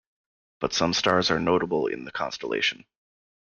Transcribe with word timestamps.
But 0.59 0.73
some 0.73 0.95
stars 0.95 1.29
are 1.29 1.39
notable 1.39 1.85
in 1.85 2.05
the 2.05 2.11
constellation. 2.11 2.85